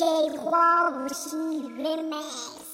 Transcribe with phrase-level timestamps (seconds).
[0.00, 0.06] J.
[0.06, 1.34] Walsh
[1.76, 2.69] Remix.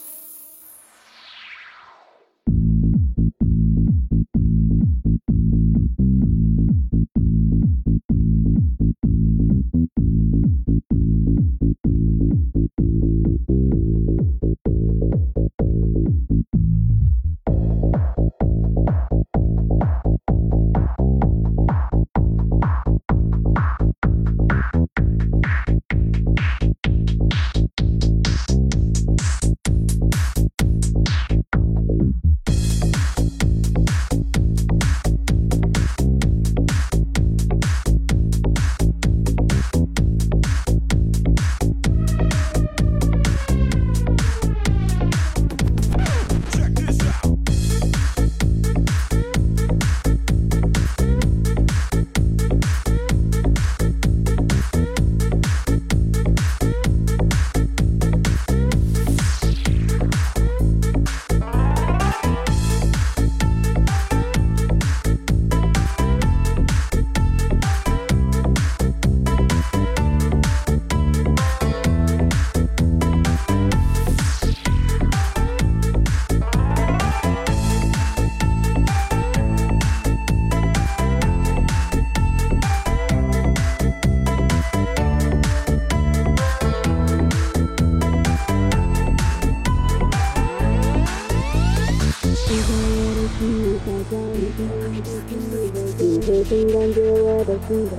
[96.57, 97.93] 你感觉我的心跳，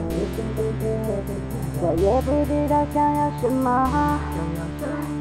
[1.80, 4.20] 我也不知道想要什么，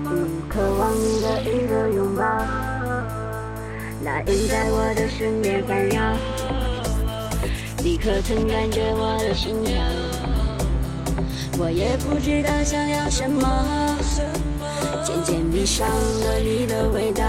[0.09, 0.11] 只
[0.49, 0.89] 渴望
[1.21, 2.25] 的一个拥抱。
[4.03, 6.17] 那云在我的身边环绕，
[7.85, 9.85] 你可曾感觉我的心跳？
[11.59, 13.47] 我也不知道想要什么，
[15.05, 17.23] 渐渐迷上了你的味道。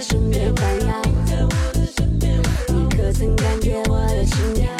[0.00, 1.02] 身边环绕，
[2.68, 4.70] 你可曾感觉我的心跳？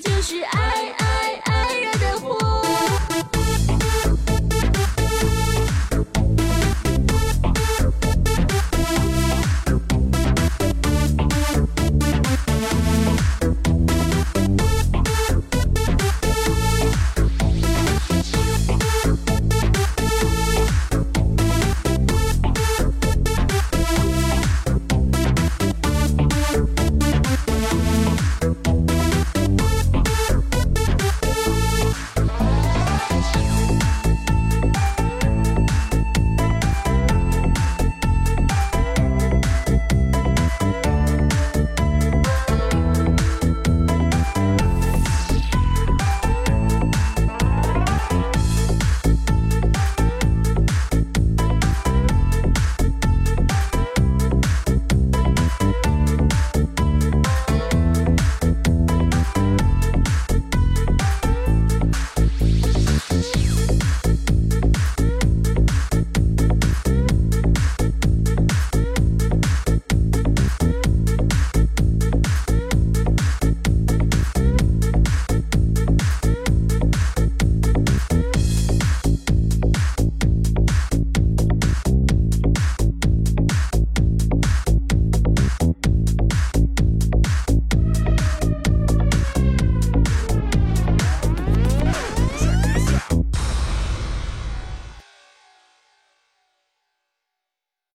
[0.00, 0.77] 就是爱。